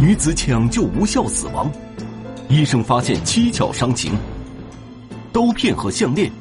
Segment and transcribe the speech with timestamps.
[0.00, 1.70] 女子抢救无效死亡，
[2.48, 4.12] 医生发现蹊跷伤情。
[5.32, 6.32] 刀片和项链，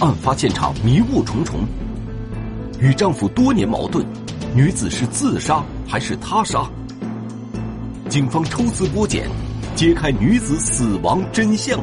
[0.00, 1.60] 案发现场迷雾重重。
[2.80, 4.04] 与丈夫多年矛盾，
[4.54, 6.66] 女子是自杀还是他杀？
[8.08, 9.28] 警方抽丝剥茧，
[9.74, 11.78] 揭开女子死亡真相。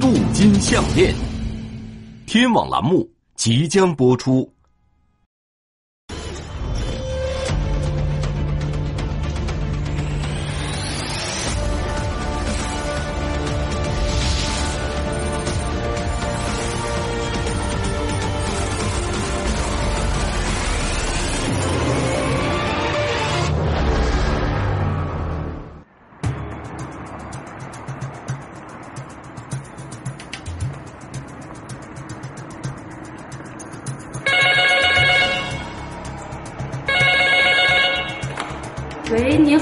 [0.00, 1.12] 镀金项链，
[2.26, 4.48] 天网栏目即将播出。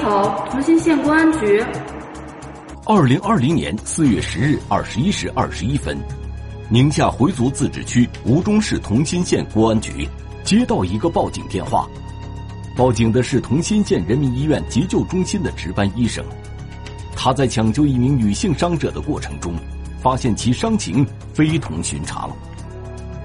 [0.09, 1.63] 好，同心县公安局。
[2.87, 5.99] 二零二零年四月十日二十一时二十一分，
[6.71, 10.09] 宁夏回族自治区吴忠市同心县公安局
[10.43, 11.87] 接到一个报警电话，
[12.75, 16.25] 报警的是同心县人民医院急救中心的值班医生，
[17.15, 19.53] 他在抢救一名女性伤者的过程中，
[20.01, 22.31] 发现其伤情非同寻常。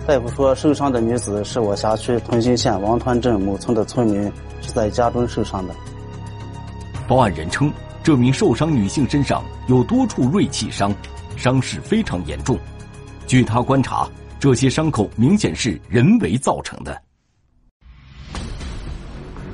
[0.05, 5.73] 大夫说，受伤的女子是我辖区同心县王团镇某村的村民，是在家中受伤的。
[7.07, 10.93] 报案人称，这名受伤女性身上有多处锐器伤，
[11.35, 12.57] 伤势非常严重。
[13.27, 14.07] 据他观察，
[14.39, 17.01] 这些伤口明显是人为造成的。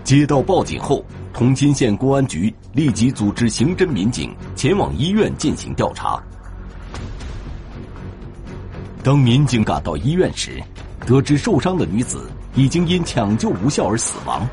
[0.03, 6.21] 接到报警后，同心县公安局立即组织刑侦民警前往医院进行调查。
[9.03, 10.61] 当民警赶到医院时，
[11.05, 14.47] 得知受伤的女子已经因抢救无效而死亡。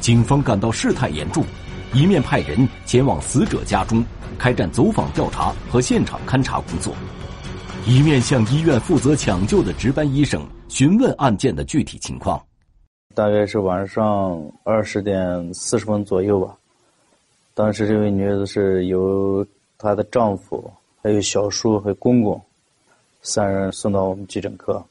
[0.00, 1.44] 警方感到事态严重。
[1.92, 4.04] 一面派人前往死者家中
[4.38, 6.94] 开展走访调查和现场勘查工作，
[7.84, 12.40] 一面向医院负责抢救的值班医生询问案件的具体情况。
[13.12, 16.56] 大约是晚上二十点四十分左右吧。
[17.54, 19.44] 当时这位女子是由
[19.76, 20.72] 她的丈夫、
[21.02, 22.40] 还有小叔和公公
[23.20, 24.82] 三人送到我们急诊科。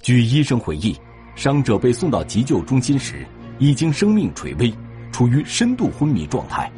[0.00, 0.96] 据医生回忆，
[1.34, 3.26] 伤者被送到急救中心时
[3.58, 4.72] 已经生命垂危。
[5.16, 6.70] 处于深度昏迷状态，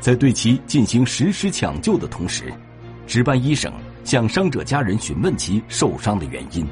[0.00, 2.52] 在对其进行实施抢救的同时，
[3.06, 3.72] 值班医生
[4.02, 6.66] 向伤者家人询问其受伤的原因。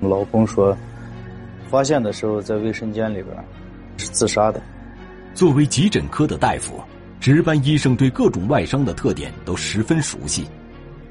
[0.00, 0.74] 老公说，
[1.68, 3.36] 发现的时候在卫生间里边，
[3.98, 4.62] 是自杀的。
[5.34, 6.82] 作为急诊科的大夫，
[7.20, 10.46] 值班医生对各种外伤的特点都十分熟悉。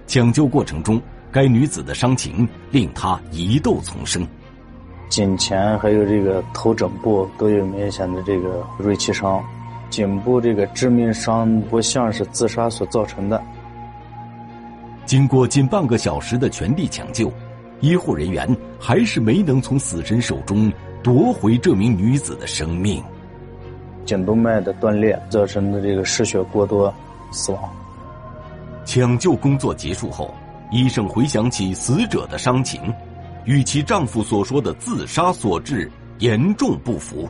[0.08, 1.00] 抢救过程中，
[1.32, 4.28] 该女子的伤情令他疑窦丛生。
[5.14, 9.44] 颈前还有这个头枕部都有明显的这个锐器伤，
[9.92, 13.40] 颈部这个致命伤不像是自杀所造成的。
[15.06, 17.32] 经过近半个小时的全力抢救，
[17.80, 20.74] 医护人员还是没能从死神手中
[21.04, 23.00] 夺回这名女子的生命。
[24.06, 26.92] 颈动脉的断裂造成的这个失血过多
[27.32, 27.62] 死亡。
[28.84, 30.34] 抢救工作结束后，
[30.72, 32.92] 医生回想起死者的伤情。
[33.46, 37.30] 与其丈夫所说的自杀所致严重不符，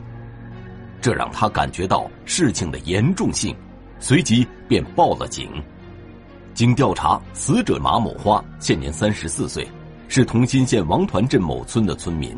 [1.00, 3.54] 这让她感觉到事情的严重性，
[3.98, 5.50] 随即便报了警。
[6.54, 9.66] 经调查，死者马某花现年三十四岁，
[10.06, 12.36] 是同心县王团镇某村的村民。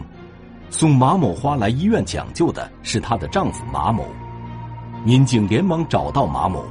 [0.70, 4.06] 送马某花来医院抢救的是她的丈夫马某。
[5.04, 6.64] 民警连忙找到马某，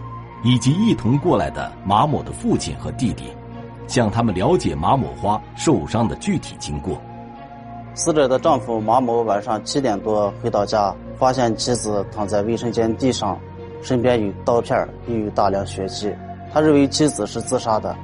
[0.44, 3.26] 以及一同过来的马某的父亲和弟弟。
[3.88, 7.02] 向他们了解马某花受伤的具体经过。
[7.94, 13.40] 死者的丈夫马某晚上七点多回到家，发现妻子躺在卫生间地上，
[13.82, 16.14] 身边有刀片，也有大量血迹。
[16.54, 17.96] 他认为妻子是自杀的。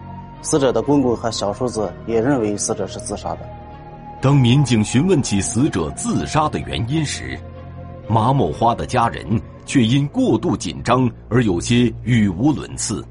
[0.41, 3.39] 死者的公公和小叔子也认为死者是自杀的。
[4.21, 7.37] 当民警询问起死者自杀的原因时，
[8.07, 13.05] 马某花的家人却因过度紧张而有些语无伦次。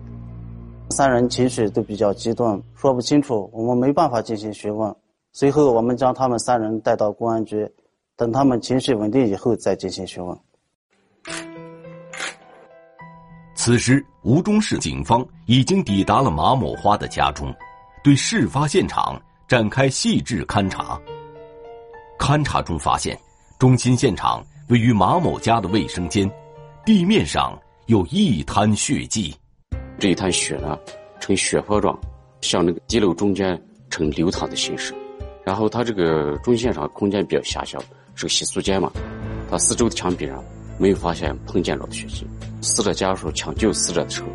[0.91, 4.95] 三人情绪都比较激动，说不清楚，我们没办法进行询问。
[5.33, 7.69] 随后，我们将他们三人带到公安局，
[8.17, 10.37] 等他们情绪稳定以后再进行询问。
[13.55, 17.55] 此时，吴忠市警方已经抵达了马某花的家中，
[18.03, 21.01] 对事发现场展开细致勘查。
[22.19, 23.17] 勘查中发现，
[23.61, 26.29] 中心现场位于马某家的卫生间，
[26.85, 29.33] 地面上有一滩血迹。
[30.01, 30.79] 这一滩血呢，
[31.21, 31.97] 呈血泊状，
[32.41, 33.61] 向那个地漏中间
[33.91, 34.95] 呈流淌的形式。
[35.45, 37.79] 然后它这个中线上空间比较狭小，
[38.15, 38.91] 是个洗漱间嘛，
[39.51, 40.43] 它四周的墙壁上
[40.79, 42.27] 没有发现碰见着的血迹。
[42.63, 44.29] 死者家属抢救死者的时候，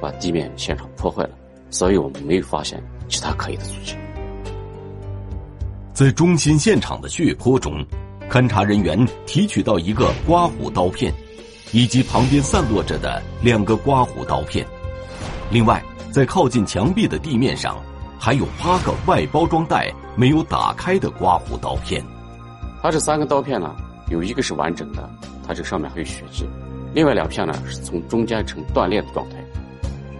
[0.00, 1.30] 把地面现场破坏了，
[1.68, 3.94] 所以我们没有发现其他可疑的足迹。
[5.92, 7.84] 在中心现场的血泊中，
[8.30, 11.12] 勘查人员提取到一个刮胡刀片，
[11.70, 14.66] 以及旁边散落着的两个刮胡刀片。
[15.52, 17.76] 另外，在靠近墙壁的地面上，
[18.18, 22.02] 还有八个外包装袋没有打开的刮胡刀片。
[22.80, 23.76] 它这三个刀片呢，
[24.08, 25.08] 有一个是完整的，
[25.46, 26.46] 它这上面还有血迹；
[26.94, 29.36] 另外两片呢，是从中间呈断裂的状态。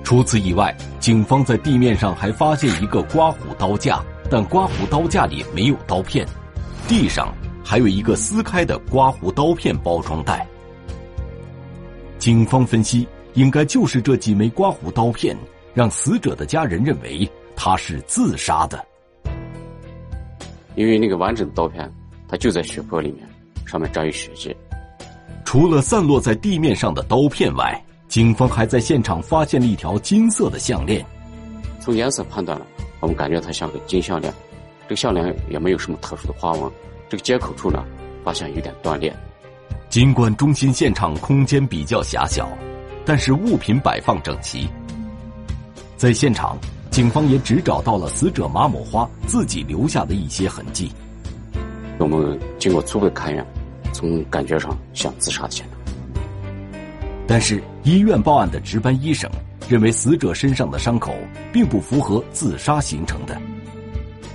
[0.05, 3.99] 除此以外，警方在地面上还发现一个刮胡刀架。
[4.31, 6.27] 但刮胡刀架里没有刀片，
[6.89, 10.47] 地上还有一个撕开的刮胡刀片包装袋。
[12.19, 15.37] 警方分析，应该就是这几枚刮胡刀片，
[15.75, 18.85] 让死者的家人认为他是自杀的。
[20.75, 21.93] 因为那个完整的刀片，
[22.29, 23.29] 它就在血泊里面，
[23.67, 24.57] 上面沾有血迹。
[25.45, 31.05] 除了散落在地面上的刀片外，警方还在现场发现了一条金色的项链。
[31.79, 32.67] 从颜色判断了。
[33.01, 34.33] 我们感觉它像个金项链，
[34.85, 36.71] 这个项链也没有什么特殊的花纹。
[37.09, 37.85] 这个接口处呢，
[38.23, 39.13] 发现有点断裂。
[39.89, 42.49] 尽管中心现场空间比较狭小，
[43.05, 44.69] 但是物品摆放整齐。
[45.97, 46.57] 在现场，
[46.91, 50.91] 警方也只找到了死者马某花自己留下的一些痕迹。
[51.99, 53.47] 我们经过初步勘验，
[53.93, 55.79] 从感觉上像自杀的现场。
[57.27, 59.31] 但是医院报案的值班医生。
[59.69, 61.15] 认为死者身上的伤口
[61.53, 63.41] 并不符合自杀形成的，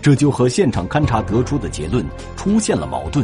[0.01, 2.03] 这就和现场勘查得出的结论
[2.35, 3.23] 出现了矛盾。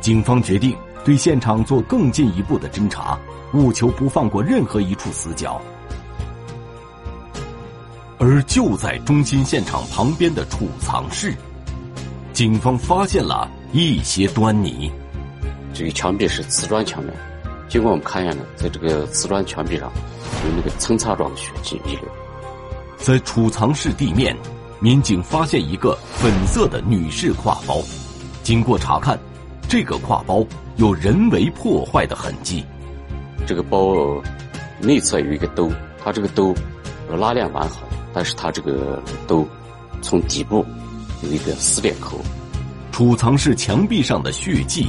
[0.00, 0.74] 警方决定
[1.04, 3.16] 对现场做更进一步的侦查，
[3.54, 5.60] 务求不放过任何一处死角。
[8.18, 11.34] 而就在中心现场旁边的储藏室，
[12.32, 14.92] 警方发现了一些端倪。
[15.72, 17.14] 这个墙壁是瓷砖墙面。
[17.68, 19.90] 经过我们勘验呢，在这个瓷砖墙壁上
[20.44, 22.04] 有那个蹭擦状的血迹遗留。
[22.98, 24.36] 在储藏室地面，
[24.80, 27.80] 民警发现一个粉色的女士挎包。
[28.42, 29.18] 经过查看，
[29.68, 30.44] 这个挎包
[30.76, 32.64] 有人为破坏的痕迹。
[33.46, 34.22] 这个包
[34.80, 35.70] 内侧有一个兜，
[36.02, 36.54] 它这个兜
[37.18, 39.46] 拉链完好，但是它这个兜
[40.02, 40.64] 从底部
[41.22, 42.18] 有一个撕裂口。
[42.92, 44.88] 储藏室墙壁上的血迹。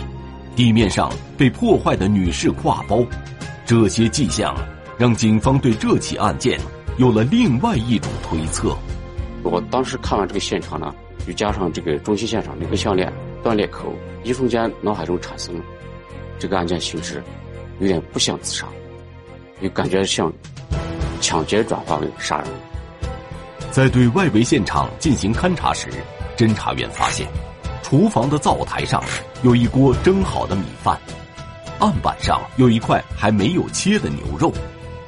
[0.53, 3.01] 地面上被破坏的女士挎包，
[3.65, 4.53] 这些迹象
[4.97, 6.59] 让警方对这起案件
[6.97, 8.77] 有了另外一种推测。
[9.43, 10.93] 我当时看完这个现场呢，
[11.25, 13.11] 又加上这个中心现场那个项链
[13.41, 15.55] 断裂口，一瞬间脑海中产生
[16.37, 17.23] 这个案件性质
[17.81, 18.67] 有点不像自杀，
[19.59, 20.31] 又感觉像
[21.19, 22.47] 抢劫转化为杀人。
[23.71, 25.89] 在对外围现场进行勘查时，
[26.37, 27.27] 侦查员发现。
[27.81, 29.03] 厨房的灶台上
[29.43, 30.97] 有一锅蒸好的米饭，
[31.79, 34.53] 案板上有一块还没有切的牛肉，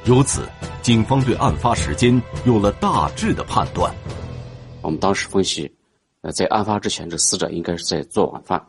[0.04, 0.42] 由此，
[0.82, 3.90] 警方对案发时间有了大致的判断。
[4.82, 5.72] 我们当时分析，
[6.20, 8.62] 呃，在案发之前，这死者应该是在做晚饭，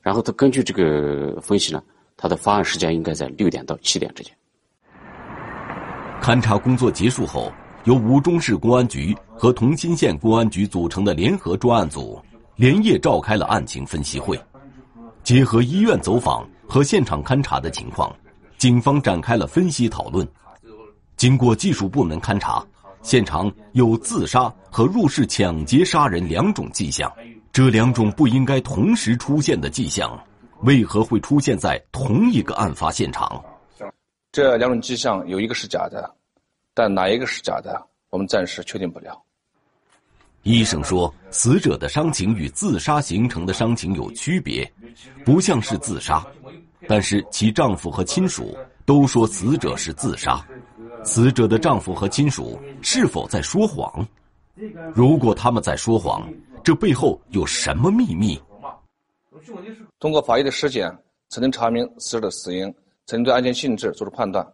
[0.00, 1.80] 然后他根据这个分析呢，
[2.20, 4.30] 他的发案时间应该在六点到七点之间。
[6.20, 7.50] 勘查工作结束后，
[7.84, 12.20] 由吴忠市公安局和同心县公安局组成的联合专案组。
[12.56, 14.38] 连夜召开了案情分析会，
[15.22, 18.14] 结合医院走访和现场勘查的情况，
[18.58, 20.28] 警方展开了分析讨论。
[21.16, 22.62] 经过技术部门勘查，
[23.00, 27.10] 现场有自杀和入室抢劫杀人两种迹象。
[27.50, 30.22] 这两种不应该同时出现的迹象，
[30.62, 33.42] 为何会出现在同一个案发现场？
[34.32, 36.08] 这两种迹象有一个是假的，
[36.74, 39.20] 但哪一个是假的，我们暂时确定不了。
[40.42, 44.70] 医生说，死者的伤情与自杀形成的伤情有区别，
[45.24, 46.24] 不像是自杀。
[46.88, 50.42] 但是其丈夫和亲属都说死者是自杀。
[51.04, 54.06] 死者的丈夫和亲属是否在说谎？
[54.94, 56.26] 如果他们在说谎，
[56.62, 58.40] 这背后有什么秘密？
[59.98, 60.90] 通过法医的尸检，
[61.28, 62.72] 才能查明死者的死因，
[63.06, 64.46] 才能对案件性质作出判断。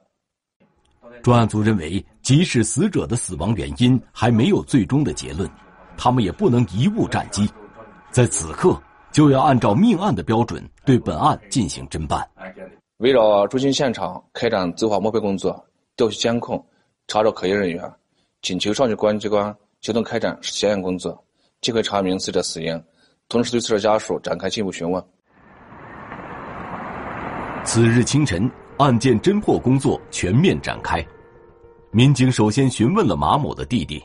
[1.22, 5.48] 专案组认为，即使死者的死亡原因还没有最终的结论。
[5.96, 7.48] 他们也不能贻误战机，
[8.10, 8.78] 在此刻
[9.10, 12.28] 就要按照命案的标准对本案进行侦办。
[12.98, 15.64] 围绕中心现场开展走访摸排工作，
[15.96, 16.62] 调取监控，
[17.08, 17.90] 查找可疑人员，
[18.42, 21.24] 请求上级公安机关协同开展检验工作，
[21.62, 22.78] 尽快查明死者死因，
[23.28, 25.02] 同时对死者家属展开进一步询问。
[27.64, 31.04] 次日清晨，案件侦破工作全面展开，
[31.90, 34.02] 民警首先询问了马某的弟弟。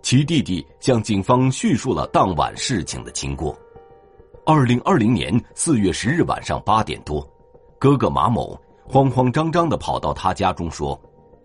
[0.00, 3.58] 其弟弟向警方叙述了当晚事情的经过。
[4.46, 7.26] 二零二零年四月十日晚上八点多，
[7.78, 10.98] 哥哥马某慌慌张张的跑到他家中说：“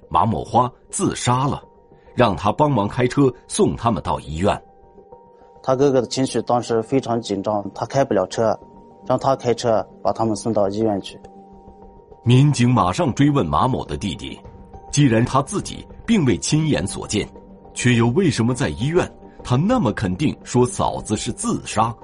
[0.07, 1.63] 马某花自杀了，
[2.15, 4.61] 让他帮忙开车送他们到医院。”
[5.65, 8.59] 他哥哥的情绪当时非常紧张，他开不了车，
[9.07, 11.17] 让他开车把他们送到医院去。
[12.21, 14.37] 民警马上追问马某的弟弟
[14.91, 17.25] ：“既然他自己并未亲眼所见，
[17.73, 19.09] 却又为什么在医院？
[19.41, 21.95] 他那么肯定说嫂子是自杀？”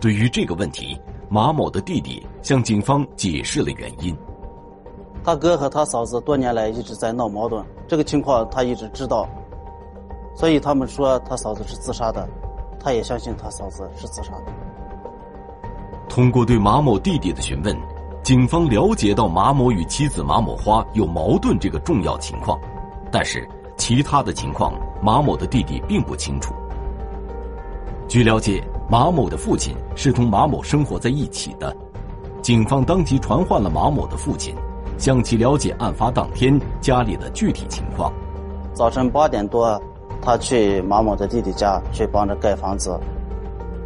[0.00, 0.96] 对于这个问题，
[1.28, 4.16] 马某的弟弟向警方解释了原因：
[5.24, 9.28] 他哥和他嫂子多年来一直在闹矛盾，这个情况他一直知道，
[10.36, 12.28] 所以他们说他嫂子是自杀的。
[12.84, 14.52] 他也相信他嫂子是自杀的。
[16.06, 17.74] 通过对马某弟弟的询问，
[18.22, 22.60] 警方了解到马某与妻子马某花有矛盾这个重要情况，
[23.10, 23.48] 但是
[23.78, 26.54] 其他的情况马某的弟弟并不清楚。
[28.06, 31.74] 据了解，马某的父亲是同马某生活在一起的，
[32.42, 34.54] 警方当即传唤了马某的父亲，
[34.98, 38.12] 向其了解案发当天家里的具体情况。
[38.74, 39.82] 早晨八点多。
[40.22, 42.98] 他去马某的弟弟家去帮着盖房子。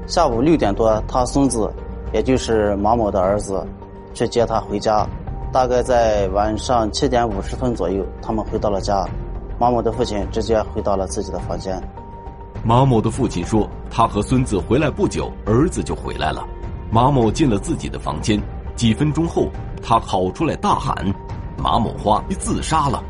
[0.07, 1.71] 下午六点多，他孙子，
[2.13, 3.67] 也就是马某的儿子，
[4.15, 5.07] 去接他回家。
[5.53, 9.07] 大概在晚上七点五十分左右，他们回到了家。
[9.59, 11.83] 马某的父亲直接回到了自己的房间。
[12.63, 16.47] 马某的父亲说，他和孙子回来不久，儿子就回来了。
[16.91, 18.41] 马某进了自己的房间，
[18.77, 19.49] 几分钟后，
[19.83, 20.95] 他跑出来大喊
[21.57, 23.03] ：“马某花你自杀了。”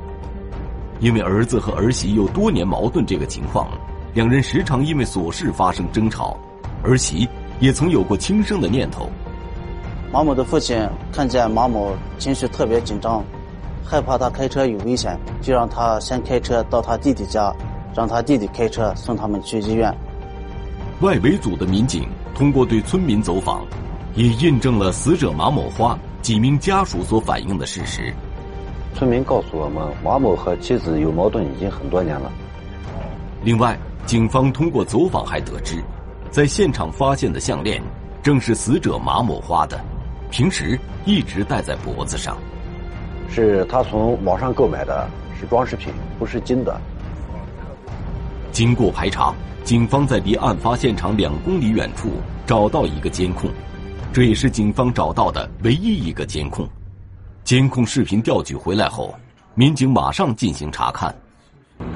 [1.01, 3.69] 因为儿子和儿媳有多年矛盾这个情况，
[4.15, 6.37] 两人时常因为琐事发生争吵，
[6.83, 7.29] 儿媳
[7.61, 9.09] 也曾有过轻生的念头。
[10.13, 13.23] 马某的父亲看见马某情绪特别紧张，
[13.85, 17.55] 害怕他开车有危险，就让他先开车到他弟弟家，
[17.95, 19.95] 让他弟弟开车送他们去医院。
[21.01, 23.65] 外围组的民警通过对村民走访，
[24.15, 28.13] 也印证了死者马某花几名家属所反映的事实。
[28.95, 32.33] 村民告诉我们，马某和妻子有矛盾已经很多年了。
[33.45, 35.83] 另外，警方通过走访还得知，
[36.31, 37.81] 在现场发现的项链
[38.23, 39.79] 正是死者马某花的，
[40.31, 42.37] 平时一直戴在脖子上。
[43.31, 46.81] 是他从网上购买的，是装饰品，不是金的。
[48.51, 52.09] 经过排查，警方在离案发现场两公里远处
[52.47, 53.49] 找到一个监控，
[54.13, 56.69] 这也是警方找到的唯一一个监控。
[57.49, 59.19] 监控视频调取回来后，
[59.55, 61.15] 民警马上进行查看。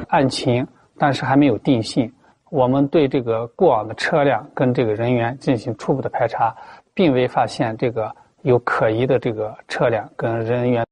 [0.08, 0.66] 案情，
[0.96, 2.10] 但是还没有定性。
[2.48, 6.56] 我们对这个过往的车辆跟这个人员进行初步的排查，
[6.94, 8.10] 并未发现这个
[8.44, 10.86] 有可疑的这个车辆跟人员。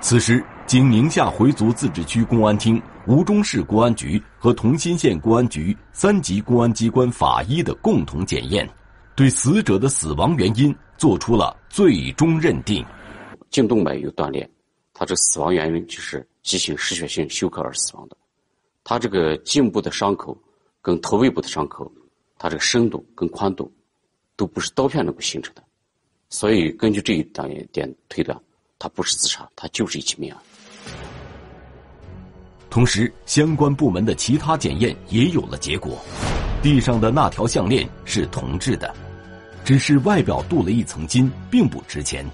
[0.00, 8.70] 此时，经宁夏回族自治区公安厅、吴忠市公安局和同心县公安局三级公安机关法医的共同检验，
[9.16, 12.86] 对死者的死亡原因作出了最终认定。
[13.50, 14.48] 颈动脉有断裂，
[14.94, 18.16] 他这死亡原因就是急性失血性休克而死亡的。
[18.84, 20.36] 他这个颈部的伤口
[20.80, 21.90] 跟头尾部的伤口，
[22.38, 23.70] 他这个深度跟宽度
[24.36, 25.62] 都不是刀片能够形成的，
[26.28, 28.40] 所以根据这一点点推断，
[28.78, 30.40] 他不是自杀，他就是一起命案。
[32.70, 35.98] 同时，相关部门的其他检验也有了结果，
[36.62, 38.94] 地上的那条项链是铜制的，
[39.64, 42.24] 只是外表镀了一层金，并不值钱。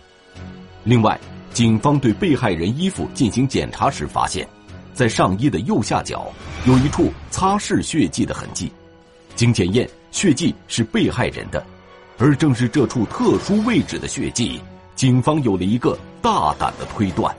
[0.86, 1.18] 另外，
[1.52, 4.46] 警方对被害人衣服进行检查时发现，
[4.94, 6.32] 在上衣的右下角
[6.64, 8.70] 有一处擦拭血迹的痕迹。
[9.34, 11.66] 经检验，血迹是被害人的，
[12.18, 14.60] 而正是这处特殊位置的血迹，
[14.94, 17.36] 警方有了一个大胆的推断：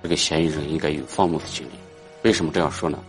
[0.00, 1.70] 这个嫌疑人应该有放牧的经历。
[2.22, 3.00] 为什么这样说呢？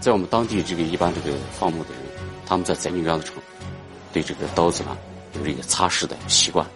[0.00, 2.02] 在我们当地，这个一般这个放牧的人，
[2.46, 3.38] 他们在宰牛羊的时候，
[4.12, 4.98] 对这个刀子呢
[5.38, 6.66] 有这个擦拭的习惯。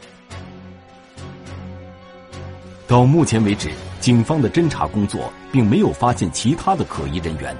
[2.86, 7.56] 到目前为止，警方的侦查工作并没有发现其他的可疑人员，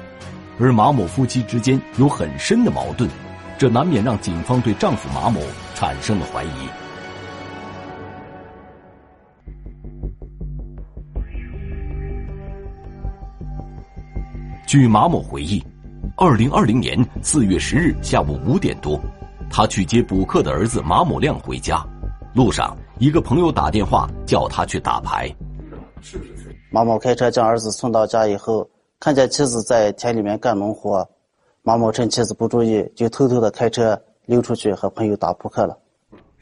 [0.60, 3.08] 而马某夫妻之间有很深的矛盾，
[3.56, 5.40] 这难免让警方对丈夫马某
[5.74, 6.48] 产生了怀疑。
[14.66, 15.64] 据马某回忆，
[16.18, 19.00] 二零二零年四月十日下午五点多，
[19.48, 21.82] 他去接补课的儿子马某亮回家，
[22.34, 22.76] 路上。
[22.98, 25.28] 一个朋友打电话叫他去打牌。
[26.70, 28.68] 马某开车将儿子送到家以后，
[29.00, 31.06] 看见妻子在田里面干农活，
[31.62, 35.76] 马某趁妻子不注意，就偷偷的开车溜出去和朋友打扑克了。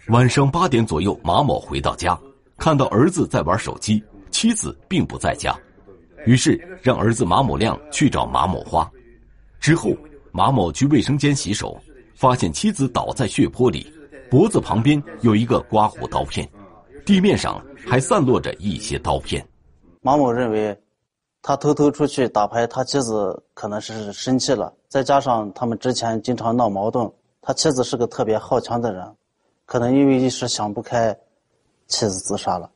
[0.09, 2.19] 晚上八点左右，马某回到家，
[2.59, 5.59] 看到儿子在玩手机，妻子并不在家，
[6.27, 8.91] 于是让儿子马某亮去找马某花。
[9.59, 9.91] 之后，
[10.33, 11.81] 马某去卫生间洗手，
[12.15, 13.91] 发现妻子倒在血泊里。
[14.33, 16.49] 脖子旁边有一个刮胡刀片，
[17.05, 19.47] 地面上还散落着一些刀片。
[20.01, 20.75] 马某认为，
[21.43, 27.13] 他偷偷出去打牌，他妻子可能是生气了，再加上他们之前经常闹矛盾，
[27.43, 29.07] 他妻子是个特别好强的人，
[29.67, 31.15] 可能因为一时想不开，
[31.89, 32.71] 妻子自杀了。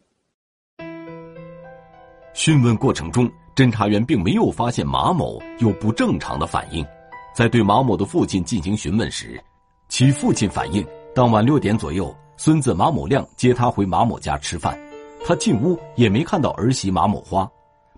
[2.34, 6.86] 讯问过程中，侦查员并没有发现马某有不正常的反应。
[7.34, 9.42] 在对马某的父亲进行询问时，
[9.88, 14.78] 其父亲反映，当晚六点左右，孙子马某亮接他回马某家吃饭，
[15.24, 17.50] 他进屋也没看到儿媳马某花，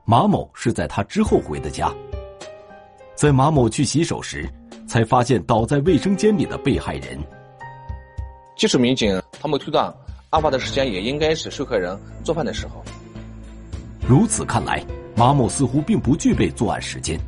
[0.05, 1.93] 马某是在他之后回的家。
[3.17, 4.49] 在马某去洗手时，
[4.87, 7.19] 才发现倒在卫生间里的被害人。
[8.57, 9.93] 技术民警他们推断，
[10.31, 12.85] 案发的时间也应该是受害人做饭的时候。
[14.07, 14.81] 如此看来，
[15.17, 17.19] 马某似乎并不具备作案时间，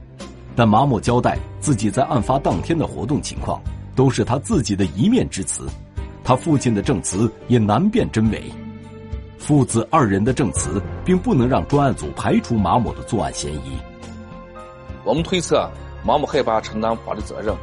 [0.55, 3.61] 但马某交代自己在案发当天的活动情况，
[3.95, 5.67] 都是他自己的一面之词，
[6.23, 8.43] 他父亲的证词也难辨真伪，
[9.39, 13.79] 父子二人的证词并不能让专案组排除马某的作案嫌疑。
[15.05, 15.69] 我们推测，
[16.05, 17.55] 马某害怕承担法律责任，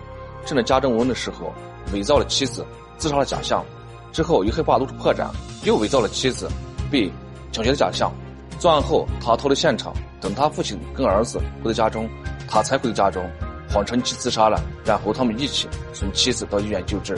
[0.45, 1.53] 趁着家中无人的时候，
[1.93, 2.65] 伪造了妻子
[2.97, 3.63] 自杀的假象，
[4.11, 5.29] 之后又害怕露出破绽，
[5.63, 6.49] 又伪造了妻子
[6.91, 7.11] 被
[7.51, 8.11] 抢劫的假象。
[8.59, 12.09] 作案后，他逃离现场，等他父亲跟儿子回到家中，
[12.49, 13.23] 他才回到家中，
[13.69, 17.15] 谎称其自杀了，然后他们一起送妻子到医院救治。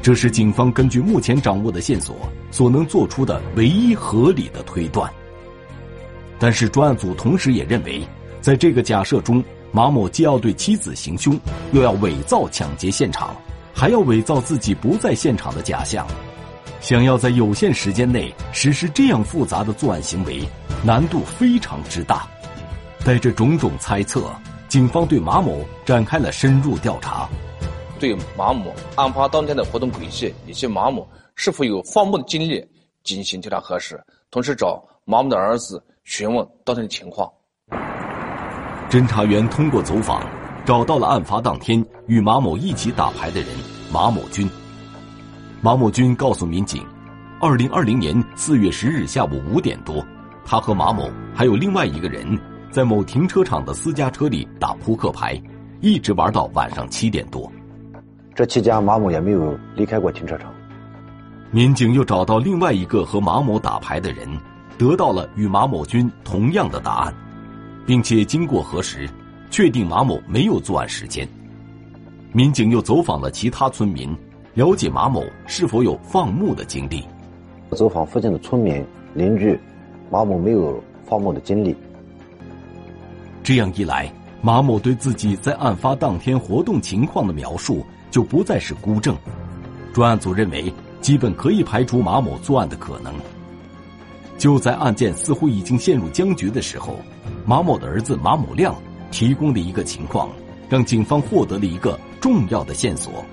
[0.00, 2.16] 这是警方根据目前掌握的线索
[2.50, 5.12] 所能做出的唯一合理的推断。
[6.38, 8.00] 但是专案组同时也认为，
[8.40, 9.42] 在这个假设中，
[9.72, 11.38] 马某既要对妻子行凶，
[11.72, 13.36] 又要伪造抢劫现场，
[13.74, 16.06] 还要伪造自己不在现场的假象。
[16.80, 20.40] 想要在有限时间内实施这样复杂的作案行为，
[20.84, 22.26] 难度非常之大。
[23.04, 24.30] 带着种种猜测，
[24.68, 27.26] 警方对马某展开了深入调查，
[27.98, 32.62] 对马某案发当天的活动轨迹以及马某是否有放牧的经历
[33.02, 33.98] 进行调查核实，
[34.30, 37.30] 同时找马某的儿子询问当天的情况。
[38.90, 40.22] 侦查员通过走访，
[40.66, 43.48] 找到了案发当天与马某一起打牌的人
[43.90, 44.48] 马某军。
[45.62, 46.86] 马某军告诉民警，
[47.40, 50.04] 二零二零年四月十日下午五点多，
[50.44, 52.38] 他和马某还有另外一个人，
[52.70, 55.40] 在某停车场的私家车里打扑克牌，
[55.80, 57.50] 一直玩到晚上七点多。
[58.34, 60.52] 这期间，马某也没有离开过停车场。
[61.50, 64.28] 民警又找到另外一个和马某打牌的人，
[64.76, 67.14] 得到了与马某军同样的答案，
[67.86, 69.08] 并且经过核实，
[69.50, 71.26] 确定马某没有作案时间。
[72.32, 74.16] 民警又走访了其他村民。
[74.54, 77.04] 了解马某是否有放牧的经历。
[77.76, 79.56] 走访附近的村民邻居，
[80.10, 81.76] 马某没有放牧的经历。
[83.48, 89.16] 这样一来，马某对自己在案发当天活动情况的描述就不再是孤证。
[89.90, 93.10] 专案组认为，基本可以排除马某作案的可能。
[94.36, 96.96] 就在案件似乎已经陷入僵局的时候，
[97.46, 98.76] 马某的儿子马某亮
[99.10, 100.28] 提供的一个情况，
[100.68, 103.24] 让警方获得了一个重要的线索。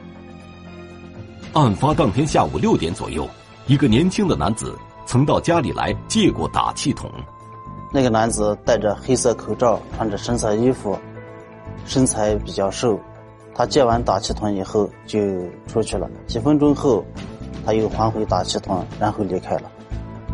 [1.51, 3.28] 案发当天下午六点左右，
[3.67, 7.12] 一个年轻的男子曾到家里来借过打气筒。
[7.95, 10.99] 那个男子戴着黑色口罩，穿着深色衣服，
[11.86, 12.99] 身材比较瘦。
[13.53, 15.17] 他借完打气筒以后就
[15.65, 16.05] 出去了。
[16.27, 17.05] 几分钟后，
[17.65, 19.71] 他又还回打气筒，然后离开了。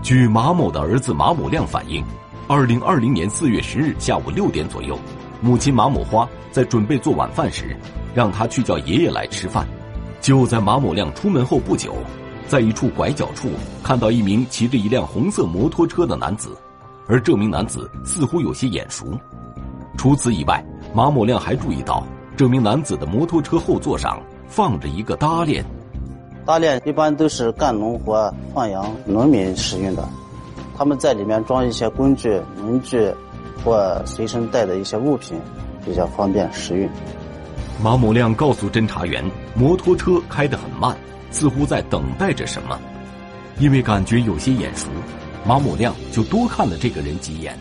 [0.02, 2.04] 据马某的儿子马某亮反映，
[2.48, 4.98] 二零二零年四月十日下午六点左右，
[5.40, 7.78] 母亲马某花在准备做晚饭时，
[8.16, 9.68] 让他去叫爷爷来吃饭。
[10.20, 11.94] 就在马某亮出门后不久，
[12.48, 13.50] 在一处拐角处
[13.84, 16.58] 看到一名骑着一辆红色摩托车的男子，
[17.08, 19.06] 而这名男子似乎有些眼熟。
[19.98, 22.04] 除此以外，马某亮还注意到
[22.36, 25.64] 这名男子的摩托车后座上放着一个搭链。
[26.46, 30.08] 搭链一般都是干农活、放羊农民使用的，
[30.76, 33.14] 他们在里面装一些工具、农具
[33.64, 35.40] 或随身带的一些物品，
[35.86, 36.90] 比较方便使用。
[37.84, 40.98] 马某亮告诉侦查员，摩托车开得很慢，
[41.30, 42.80] 似乎在等待着什么。
[43.60, 44.88] 因为感觉有些眼熟，
[45.44, 47.58] 马某亮就多看了这个人几眼，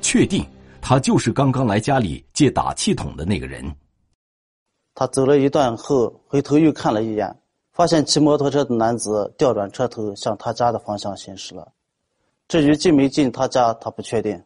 [0.00, 0.44] 确定
[0.80, 3.64] 他就是刚刚来家里借打气筒的那个人。
[4.94, 7.36] 他走了一段后，回头又看了一眼，
[7.72, 11.70] 发现骑摩托车的男子调转车头向他家的方向行驶了。
[12.48, 14.42] 至于进没进他家，他不确定。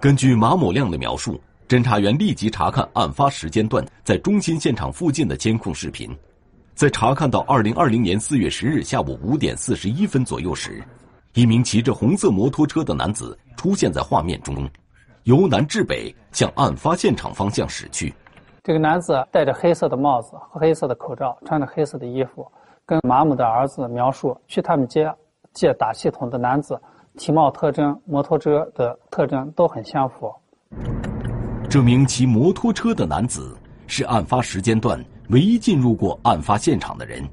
[0.00, 1.40] 根据马某亮的描述。
[1.66, 6.14] 侦查员立即查看案发时间段在中心现场附近的监控视频，
[6.74, 10.84] 在查看到二零二零年四月十日下午五点四十一分左右时，
[11.34, 14.70] 一名骑着红色摩托车的男子出现在画面中，
[15.24, 18.14] 由南至北向案发现场方向驶去。
[18.62, 22.46] 这个男子戴着黑色的帽子和黑色的口罩，穿着黑色的衣服，
[22.86, 25.12] 跟马某的儿子描述去他们家
[25.52, 26.80] 借打气筒的男子
[27.18, 30.32] 体貌特征、摩托车的特征都很相符。
[31.68, 37.28] 这名骑摩托车的男子是案发时间段唯一进入过案发现场的人，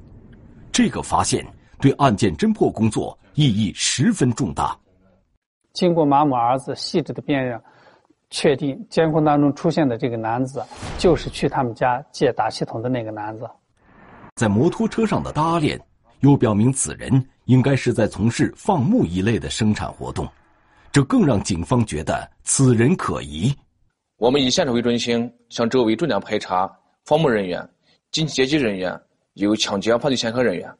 [0.72, 1.46] 这个发现
[1.82, 4.74] 对案件侦破工作意义十分重大。
[5.74, 7.60] 经过马某儿子细致的辨认。
[8.34, 10.64] 确定监控当中出现的这个男子，
[10.96, 13.46] 就是去他们家借打气筒的那个男子。
[14.36, 15.78] 在摩托车上的搭链，
[16.20, 20.26] 又表明此人应该是在从事放牧一类的生产活动，
[20.90, 23.54] 这更让警方觉得此人可疑。
[24.16, 26.66] 我们以现场为中心，向周围重点排查
[27.04, 27.68] 放牧人员、
[28.12, 28.98] 经济接机人员，
[29.34, 30.74] 有抢劫犯罪前科人员。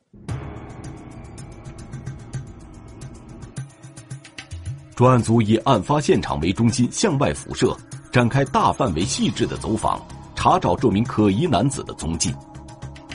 [5.02, 7.76] 专案组以案发现场为中心向外辐射，
[8.12, 10.00] 展开大范围、细致的走访，
[10.36, 12.32] 查找这名可疑男子的踪迹。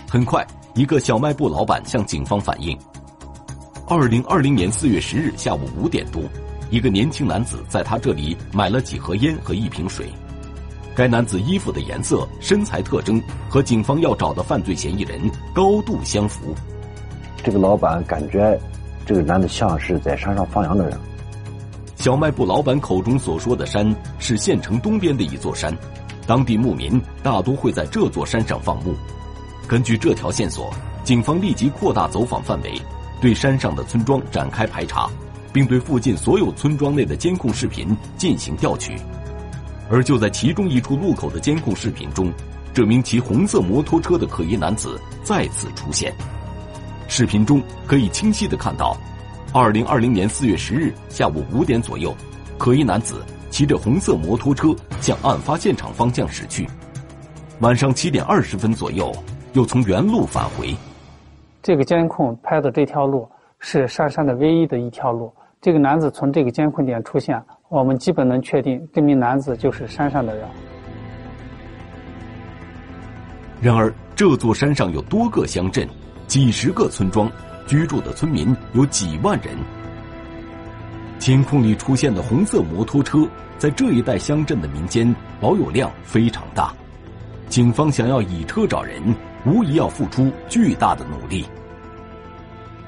[0.06, 0.46] 很快，
[0.76, 2.78] 一个小卖部老板向警方反映：，
[3.88, 6.22] 二零二零年四月十日下午五点多，
[6.70, 10.10] 一个年轻男子在他这里买了几盒烟和一瓶水。
[10.94, 15.22] 该男子衣服的颜色、身材特征和警方要找的犯罪嫌疑人
[15.56, 16.54] 高度相符。
[17.42, 18.60] 这个老板感觉，
[19.06, 21.00] 这个男的像是在山上放羊的人。
[21.98, 25.76] 小卖部老板口中所说的山是县城东边的一座山，
[26.28, 28.96] 当地牧民大多会在这座山上放牧。
[29.68, 30.72] 根据这条线索，
[31.04, 32.80] 警方立即扩大走访范围，
[33.20, 35.10] 对山上的村庄展开排查，
[35.52, 38.96] 并对附近所有村庄内的监控视频进行调取。
[39.90, 42.32] 而就在其中一处路口的监控视频中，
[42.76, 46.14] 这名骑红色摩托车的可疑男子再次出现。
[47.08, 48.96] 视频中可以清晰的看到。
[49.58, 52.16] 二零二零年四月十日下午五点左右，
[52.60, 54.68] 可疑男子骑着红色摩托车
[55.02, 56.70] 向案发现场方向驶去。
[57.62, 59.12] 晚上七点二十分左右，
[59.54, 60.76] 又从原路返回。
[61.64, 65.34] 这个监控拍的这条路是上山的唯一的一条路。
[65.60, 70.48] 这个男子从这个监控点出现，我们基本能确定这名男子就是山上的人。
[73.60, 75.90] 然而，这座山上有多个乡镇，
[76.28, 77.28] 几十个村庄。
[77.68, 79.56] 居住的村民有几万人。
[81.20, 83.28] 监控里出现的红色摩托车，
[83.58, 86.74] 在这一带乡镇的民间保有量非常大。
[87.50, 89.02] 警方想要以车找人，
[89.46, 91.46] 无疑要付出巨大的努力。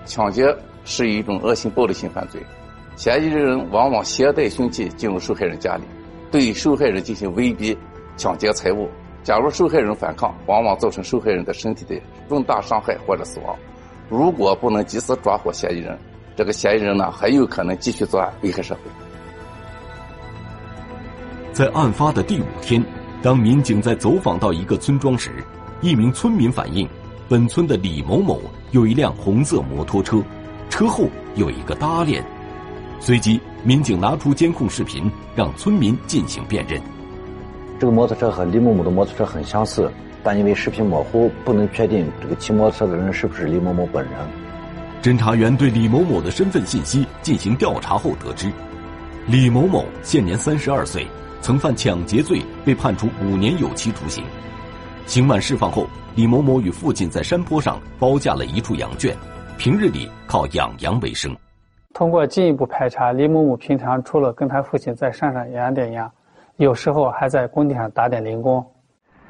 [0.06, 2.42] 抢劫是一种恶性暴力性犯罪，
[2.96, 5.84] 嫌疑人往往携带凶器进入受害人家里，
[6.32, 7.78] 对受害人进行威逼、
[8.16, 8.90] 抢劫财物。
[9.24, 13.56] 假如受害人反抗，往往造成受害人的身体的重大伤害或者死亡。
[14.10, 15.98] 如果不能及时抓获嫌疑人，
[16.36, 18.82] 这个嫌疑人呢，很有可能继续作案，危害社会。
[21.54, 22.84] 在案发的第五天，
[23.22, 25.30] 当民警在走访到一个村庄时，
[25.82, 26.90] 一名村民反映，
[27.28, 28.42] 本村的李某某
[28.72, 30.24] 有一辆红色摩托车，
[30.70, 32.26] 车后有一个搭链。
[33.00, 36.82] 随即，民警拿出监控视频，让村民进行辨认。
[37.80, 39.92] 这个摩托车和李某某的摩托车很相似。
[40.24, 44.14] 但因为视频模糊，不能确定这个骑摩托车的人是不是李某某本人。
[45.02, 48.52] 侦查员对李某某的身份信息进行调查后得知，
[49.26, 51.08] 李某某现年三十二岁，
[51.40, 54.24] 曾犯抢劫罪，被判处五年有期徒刑。
[55.06, 59.16] 刑满释放后，李某某与父亲在山坡上包架了一处羊圈，
[59.58, 61.36] 平日里靠养羊为生。
[61.94, 66.12] 通过进一步排查，李某某平常除了跟他父亲在山上养点羊，
[66.58, 68.64] 有时候还在工地上打点零工。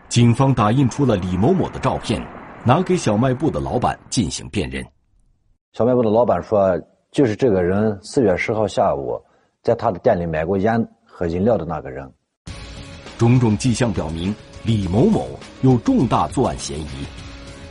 [0.09, 2.19] 警方打印出了李某某的照片，
[2.65, 4.83] 拿给小卖部的老板进行辨认。
[5.73, 6.75] 小卖部的老板说
[7.13, 9.21] ：“就是这个人，四月十号下午
[9.61, 12.11] 在他的店里买过烟和饮料的那个人。”
[13.19, 15.29] 种种迹象表明，李某某
[15.61, 16.87] 有重大作案嫌疑。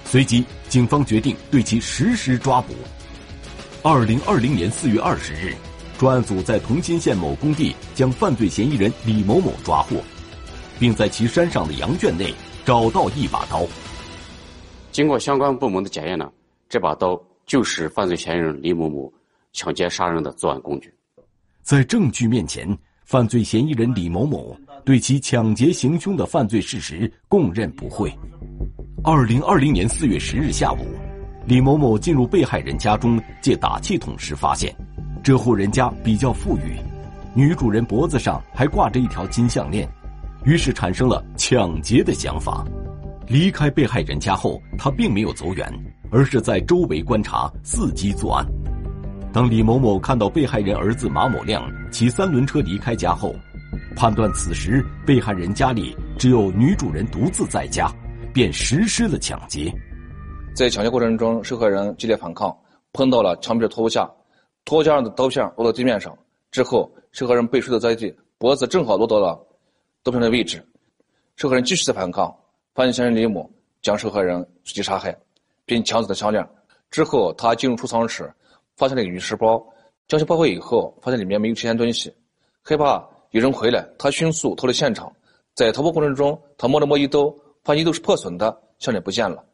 [0.05, 2.72] 随即，警方决定对其实施抓捕。
[3.83, 5.57] 二零二零年四月二十日，
[5.98, 9.96] 专案组在同心县某工地将犯罪嫌疑人李某某抓获。
[10.78, 12.32] 并在其山上的羊圈内
[12.64, 13.66] 找到一把刀。
[14.92, 16.30] 经过相关部门的检验呢，
[16.68, 19.12] 这把刀就是犯罪嫌疑人李某某
[19.52, 20.92] 抢劫杀人的作案工具。
[21.62, 28.12] 在证据面前，犯罪嫌疑人李某某对其抢劫行凶的犯罪事实供认不讳。
[29.04, 30.78] 二零二零年四月十日下午，
[31.46, 34.74] 李某某进入被害人家中借打气筒时，发现
[35.22, 36.76] 这户人家比较富裕，
[37.34, 39.88] 女主人脖子上还挂着一条金项链。
[40.44, 42.64] 于是产生了抢劫的想法。
[43.27, 45.70] 离开被害人家后，他并没有走远，
[46.11, 48.46] 而是在周围观察，伺机作案。
[49.33, 53.35] 当李某某看到被害人儿子马某亮骑三轮车离开家后，
[53.94, 57.92] 判断此时被害人家里只有女主人独自在家，
[58.33, 59.70] 便实施了抢劫。
[60.55, 62.57] 在抢劫过程中，受害人激烈反抗，
[62.94, 64.09] 碰到了墙壁的托物架，
[64.64, 66.16] 托物架上的刀片落到地面上
[66.51, 69.38] 之后，受害人被摔倒在地，脖子正好落到了
[70.02, 70.64] 刀片的位置。
[71.37, 72.34] 受害人继续在反抗，
[72.74, 73.48] 发现嫌疑人李某
[73.80, 75.16] 将受害人随机杀害，
[75.64, 76.44] 并抢走了项链。
[76.90, 78.32] 之后，他进入储藏室，
[78.76, 79.64] 发现了一个玉石包，
[80.08, 82.12] 将其包回以后，发现里面没有其他东西，
[82.62, 85.12] 害怕有人回来，他迅速逃离现场。
[85.54, 87.30] 在逃跑过程中，他摸了摸衣兜，
[87.62, 89.44] 发现衣兜是破损的，项链不见了。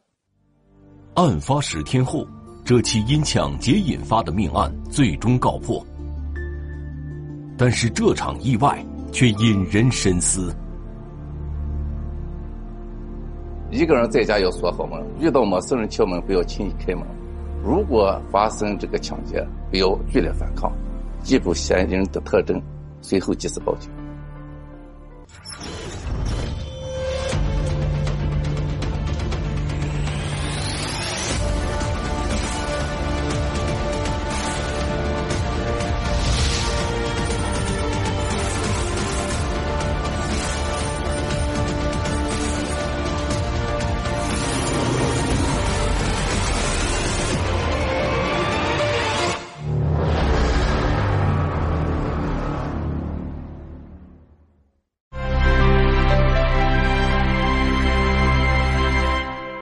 [1.15, 2.27] 案发十天后，
[2.65, 5.85] 这起因抢劫引发的命案最终告破。
[7.59, 10.53] 但是这场意外却引人深思。
[13.71, 17.07] 一个人在家要锁好门，遇到陌生人敲门不要轻易开门。
[17.63, 20.73] 如果发生这个抢劫，不要剧烈反抗，
[21.23, 22.61] 记住嫌疑人的特征，
[23.01, 23.89] 随后及时报警。